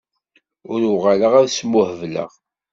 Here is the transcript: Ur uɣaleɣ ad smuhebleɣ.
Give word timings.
Ur 0.71 0.81
uɣaleɣ 0.91 1.33
ad 1.35 1.49
smuhebleɣ. 1.51 2.31